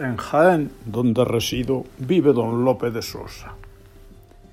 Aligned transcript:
En 0.00 0.16
Jaén, 0.16 0.72
donde 0.86 1.26
resido, 1.26 1.84
vive 1.98 2.32
don 2.32 2.64
Lope 2.64 2.90
de 2.90 3.02
Sosa. 3.02 3.52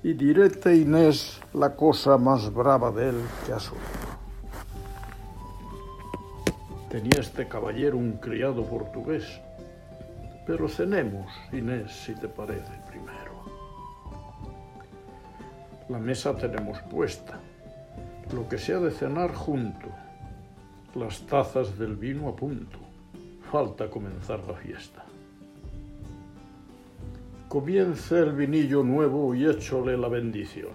Y 0.02 0.12
diréte, 0.12 0.76
Inés, 0.76 1.40
la 1.54 1.74
cosa 1.74 2.18
más 2.18 2.52
brava 2.52 2.90
de 2.90 3.08
él 3.08 3.16
que 3.46 3.54
has 3.54 3.72
oído. 3.72 3.82
Tenía 6.90 7.18
este 7.18 7.48
caballero 7.48 7.96
un 7.96 8.18
criado 8.18 8.62
portugués, 8.62 9.40
pero 10.46 10.68
cenemos, 10.68 11.32
Inés, 11.50 11.92
si 11.92 12.14
te 12.14 12.28
parece 12.28 12.74
primero. 12.86 13.32
La 15.88 15.98
mesa 15.98 16.36
tenemos 16.36 16.78
puesta, 16.90 17.40
lo 18.34 18.46
que 18.50 18.58
se 18.58 18.74
ha 18.74 18.80
de 18.80 18.90
cenar 18.90 19.34
junto, 19.34 19.88
las 20.94 21.22
tazas 21.22 21.78
del 21.78 21.96
vino 21.96 22.28
a 22.28 22.36
punto, 22.36 22.78
falta 23.50 23.88
comenzar 23.88 24.40
la 24.46 24.52
fiesta. 24.52 25.07
Comience 27.48 28.18
el 28.18 28.32
vinillo 28.32 28.82
nuevo 28.82 29.34
y 29.34 29.46
échole 29.46 29.96
la 29.96 30.08
bendición. 30.08 30.72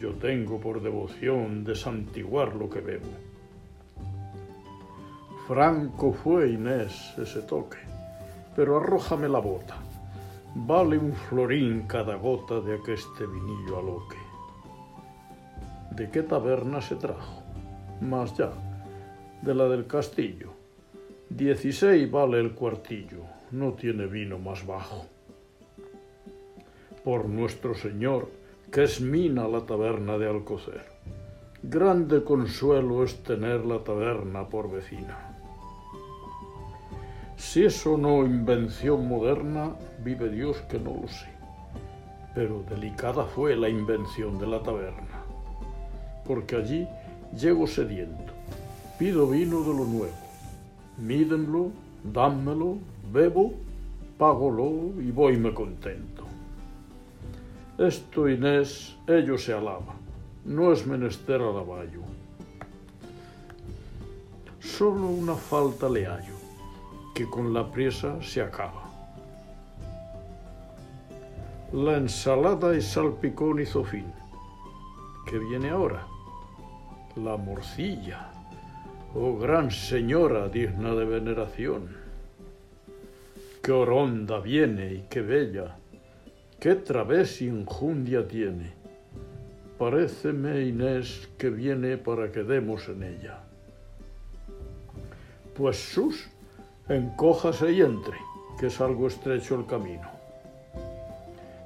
Yo 0.00 0.14
tengo 0.14 0.58
por 0.58 0.80
devoción 0.80 1.64
de 1.64 1.74
santiguar 1.74 2.56
lo 2.56 2.70
que 2.70 2.80
bebo. 2.80 3.10
Franco 5.46 6.14
fue, 6.14 6.48
Inés, 6.48 7.12
ese 7.18 7.42
toque, 7.42 7.76
pero 8.56 8.78
arrójame 8.78 9.28
la 9.28 9.38
bota. 9.38 9.76
Vale 10.54 10.96
un 10.96 11.12
florín 11.12 11.82
cada 11.82 12.14
gota 12.14 12.58
de 12.60 12.76
aqueste 12.76 13.26
vinillo 13.26 13.78
aloque. 13.78 14.16
¿De 15.90 16.08
qué 16.08 16.22
taberna 16.22 16.80
se 16.80 16.96
trajo? 16.96 17.42
Más 18.00 18.34
ya, 18.34 18.50
de 19.42 19.54
la 19.54 19.68
del 19.68 19.86
castillo. 19.86 20.54
Dieciséis 21.28 22.10
vale 22.10 22.40
el 22.40 22.54
cuartillo, 22.54 23.24
no 23.50 23.74
tiene 23.74 24.06
vino 24.06 24.38
más 24.38 24.66
bajo 24.66 25.15
por 27.06 27.28
nuestro 27.28 27.72
Señor, 27.76 28.28
que 28.72 28.82
es 28.82 29.00
mina 29.00 29.46
la 29.46 29.60
taberna 29.60 30.18
de 30.18 30.28
Alcocer. 30.28 30.82
Grande 31.62 32.24
consuelo 32.24 33.04
es 33.04 33.22
tener 33.22 33.64
la 33.64 33.78
taberna 33.84 34.48
por 34.48 34.68
vecina. 34.68 35.16
Si 37.36 37.64
eso 37.64 37.96
no 37.96 38.24
invención 38.24 39.06
moderna, 39.06 39.76
vive 40.02 40.28
Dios 40.30 40.56
que 40.62 40.80
no 40.80 40.96
lo 41.00 41.06
sé. 41.06 41.28
Pero 42.34 42.64
delicada 42.68 43.22
fue 43.22 43.54
la 43.54 43.68
invención 43.68 44.40
de 44.40 44.48
la 44.48 44.60
taberna, 44.64 45.22
porque 46.26 46.56
allí 46.56 46.88
llego 47.38 47.68
sediento, 47.68 48.32
pido 48.98 49.28
vino 49.28 49.60
de 49.60 49.68
lo 49.78 49.84
nuevo, 49.84 50.18
mídenlo, 50.98 51.70
dámelo, 52.02 52.78
bebo, 53.12 53.54
págolo 54.18 55.00
y 55.00 55.12
voyme 55.12 55.54
contento. 55.54 56.25
Esto, 57.78 58.26
Inés, 58.26 58.96
ello 59.06 59.36
se 59.36 59.52
alaba. 59.52 59.94
No 60.46 60.72
es 60.72 60.86
menester 60.86 61.42
alaballo. 61.42 62.00
Solo 64.60 65.08
una 65.08 65.34
falta 65.34 65.86
le 65.86 66.06
hallo, 66.06 66.36
que 67.14 67.28
con 67.28 67.52
la 67.52 67.70
presa 67.70 68.16
se 68.22 68.40
acaba. 68.40 68.84
La 71.74 71.98
ensalada 71.98 72.74
y 72.74 72.80
salpicón 72.80 73.60
hizo 73.60 73.84
fin. 73.84 74.10
¿Qué 75.26 75.38
viene 75.38 75.68
ahora? 75.68 76.06
La 77.16 77.36
morcilla. 77.36 78.30
Oh 79.14 79.36
gran 79.36 79.70
señora 79.70 80.48
digna 80.48 80.94
de 80.94 81.04
veneración. 81.04 81.94
Qué 83.62 83.72
oronda 83.72 84.40
viene 84.40 84.94
y 84.94 85.06
qué 85.10 85.20
bella 85.20 85.76
qué 86.66 86.74
través 86.74 87.42
injundia 87.42 88.26
tiene. 88.26 88.72
Paréceme, 89.78 90.62
Inés, 90.62 91.28
que 91.38 91.48
viene 91.48 91.96
para 91.96 92.32
que 92.32 92.42
demos 92.42 92.88
en 92.88 93.04
ella. 93.04 93.38
Pues 95.54 95.76
sus, 95.76 96.28
encójase 96.88 97.70
y 97.70 97.82
entre, 97.82 98.18
que 98.58 98.66
es 98.66 98.80
algo 98.80 99.06
estrecho 99.06 99.54
el 99.54 99.66
camino. 99.66 100.10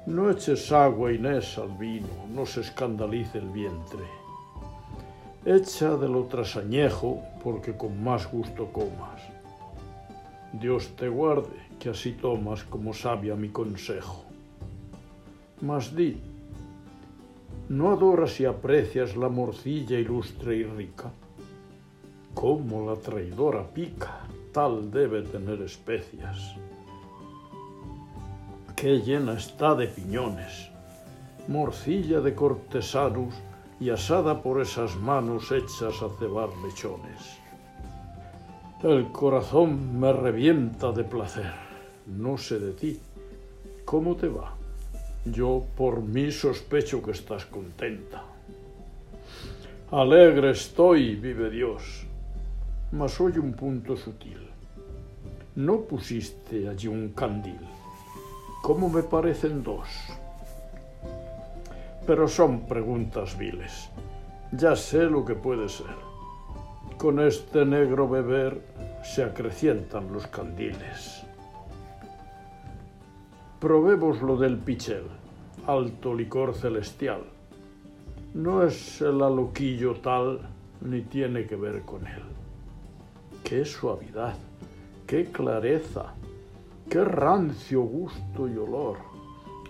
No 0.05 0.29
eches 0.29 0.71
agua, 0.71 1.11
Inés, 1.11 1.57
al 1.57 1.75
vino, 1.79 2.27
no 2.31 2.45
se 2.45 2.61
escandalice 2.61 3.39
el 3.39 3.49
vientre. 3.49 4.05
Echa 5.43 5.97
de 5.97 6.09
lo 6.09 6.25
trasañejo, 6.25 7.23
porque 7.43 7.75
con 7.75 8.03
más 8.03 8.31
gusto 8.31 8.67
comas. 8.71 9.19
Dios 10.53 10.95
te 10.95 11.09
guarde, 11.09 11.57
que 11.79 11.89
así 11.89 12.11
tomas 12.11 12.63
como 12.65 12.93
sabia 12.93 13.33
mi 13.33 13.49
consejo. 13.49 14.30
Mas 15.61 15.95
di, 15.95 16.19
¿no 17.69 17.91
adoras 17.91 18.39
y 18.39 18.45
aprecias 18.45 19.15
la 19.15 19.29
morcilla 19.29 19.99
ilustre 19.99 20.55
y 20.57 20.63
rica? 20.63 21.11
Como 22.33 22.89
la 22.89 22.95
traidora 22.95 23.67
pica, 23.67 24.21
tal 24.51 24.89
debe 24.89 25.21
tener 25.21 25.61
especias. 25.61 26.55
Qué 28.75 29.01
llena 29.01 29.33
está 29.33 29.75
de 29.75 29.85
piñones, 29.85 30.71
morcilla 31.47 32.21
de 32.21 32.33
cortesanos 32.33 33.35
y 33.79 33.91
asada 33.91 34.41
por 34.41 34.61
esas 34.61 34.95
manos 34.95 35.51
hechas 35.51 36.01
a 36.01 36.09
cebar 36.17 36.49
lechones. 36.65 37.37
El 38.81 39.11
corazón 39.11 39.99
me 39.99 40.11
revienta 40.11 40.91
de 40.91 41.03
placer, 41.03 41.53
no 42.07 42.35
sé 42.39 42.57
de 42.57 42.71
ti, 42.71 42.99
¿cómo 43.85 44.15
te 44.15 44.27
va? 44.27 44.60
Yo 45.25 45.63
por 45.77 46.01
mí 46.01 46.31
sospecho 46.31 47.03
que 47.03 47.11
estás 47.11 47.45
contenta. 47.45 48.23
Alegre 49.91 50.51
estoy, 50.51 51.15
vive 51.15 51.51
Dios, 51.51 52.07
mas 52.91 53.21
oye 53.21 53.39
un 53.39 53.53
punto 53.53 53.95
sutil. 53.95 54.49
No 55.55 55.81
pusiste 55.81 56.67
allí 56.67 56.87
un 56.87 57.09
candil, 57.09 57.59
como 58.63 58.89
me 58.89 59.03
parecen 59.03 59.61
dos. 59.61 59.87
Pero 62.07 62.27
son 62.27 62.61
preguntas 62.61 63.37
viles. 63.37 63.89
Ya 64.51 64.75
sé 64.75 65.03
lo 65.03 65.23
que 65.23 65.35
puede 65.35 65.69
ser. 65.69 65.95
Con 66.97 67.19
este 67.19 67.63
negro 67.63 68.09
beber 68.09 68.59
se 69.03 69.23
acrecientan 69.23 70.11
los 70.11 70.25
candiles. 70.25 71.23
Probemos 73.61 74.23
lo 74.23 74.37
del 74.37 74.57
pichel, 74.57 75.03
alto 75.67 76.15
licor 76.15 76.55
celestial. 76.55 77.21
No 78.33 78.63
es 78.63 79.01
el 79.01 79.21
aloquillo 79.21 79.93
tal, 80.01 80.39
ni 80.81 81.01
tiene 81.01 81.45
que 81.45 81.55
ver 81.55 81.83
con 81.83 82.07
él. 82.07 82.23
Qué 83.43 83.63
suavidad, 83.63 84.33
qué 85.05 85.25
clareza, 85.25 86.15
qué 86.89 87.03
rancio 87.03 87.83
gusto 87.83 88.49
y 88.49 88.57
olor, 88.57 88.97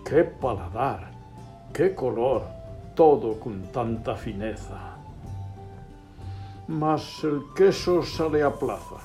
qué 0.06 0.24
paladar, 0.24 1.10
qué 1.74 1.94
color, 1.94 2.44
todo 2.94 3.38
con 3.38 3.60
tanta 3.72 4.14
fineza. 4.14 4.96
Mas 6.66 7.22
el 7.24 7.42
queso 7.54 8.02
sale 8.02 8.42
a 8.42 8.52
plaza, 8.58 9.04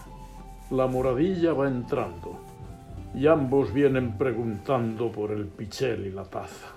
la 0.71 0.87
moradilla 0.87 1.51
va 1.51 1.67
entrando 1.67 2.46
y 3.17 3.25
ambos 3.25 3.73
vienen 3.73 4.15
preguntando 4.15 5.11
por 5.11 5.31
el 5.31 5.47
pichel 5.47 6.05
y 6.05 6.11
la 6.11 6.23
taza. 6.23 6.67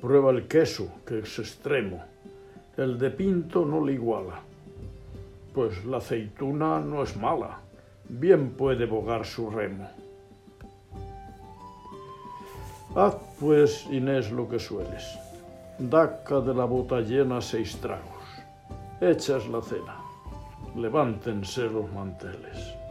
Prueba 0.00 0.30
el 0.30 0.46
queso, 0.46 1.00
que 1.04 1.18
es 1.18 1.38
extremo. 1.40 2.04
El 2.76 2.96
de 3.00 3.10
pinto 3.10 3.64
no 3.64 3.84
le 3.84 3.94
iguala. 3.94 4.40
Pues 5.52 5.84
la 5.86 5.96
aceituna 5.96 6.78
no 6.78 7.02
es 7.02 7.16
mala. 7.16 7.58
Bien 8.08 8.50
puede 8.50 8.86
bogar 8.86 9.26
su 9.26 9.50
remo. 9.50 9.90
Haz 12.94 13.16
pues, 13.40 13.86
Inés, 13.90 14.30
lo 14.30 14.48
que 14.48 14.60
sueles. 14.60 15.18
Daca 15.80 16.40
de 16.40 16.54
la 16.54 16.64
bota 16.64 17.00
llena 17.00 17.40
seis 17.40 17.76
tragos. 17.78 18.22
Echas 19.00 19.48
la 19.48 19.60
cena. 19.60 19.96
Levántense 20.76 21.62
los 21.62 21.92
manteles. 21.92 22.83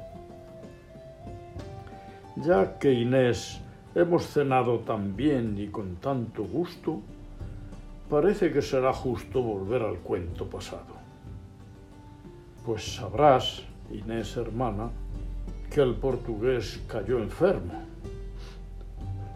Ya 2.45 2.77
que 2.77 2.91
Inés 2.91 3.61
hemos 3.95 4.27
cenado 4.27 4.79
tan 4.79 5.15
bien 5.15 5.55
y 5.57 5.67
con 5.67 5.95
tanto 5.95 6.43
gusto, 6.43 6.99
parece 8.09 8.51
que 8.51 8.61
será 8.61 8.91
justo 8.91 9.41
volver 9.41 9.81
al 9.81 9.99
cuento 9.99 10.49
pasado. 10.49 10.93
Pues 12.65 12.95
sabrás, 12.95 13.63
Inés 13.91 14.35
hermana, 14.35 14.89
que 15.71 15.81
el 15.81 15.95
portugués 15.95 16.83
cayó 16.85 17.19
enfermo. 17.19 17.81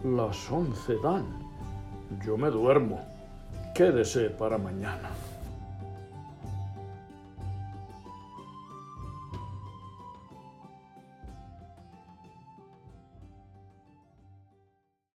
Las 0.04 0.50
once 0.50 0.94
dan. 1.02 1.24
Yo 2.26 2.36
me 2.36 2.50
duermo. 2.50 3.00
Quédese 3.74 4.28
para 4.28 4.58
mañana. 4.58 5.08